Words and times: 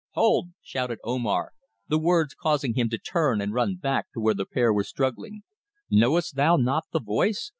"Hold!" 0.13 0.47
shouted 0.63 0.97
Omar, 1.03 1.51
the 1.87 1.99
words 1.99 2.33
causing 2.33 2.73
him 2.73 2.89
to 2.89 2.97
turn 2.97 3.39
and 3.39 3.53
run 3.53 3.75
back 3.75 4.07
to 4.15 4.19
where 4.19 4.33
the 4.33 4.47
pair 4.47 4.73
were 4.73 4.83
struggling. 4.83 5.43
"Knowest 5.91 6.35
thou 6.35 6.55
not 6.57 6.85
the 6.91 6.99
voice? 6.99 7.49